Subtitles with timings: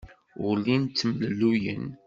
[0.47, 1.85] Ur llin ttemlelluyen.